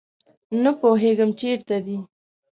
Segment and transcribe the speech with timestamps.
[0.63, 1.97] نه پوهیږم چیرته دي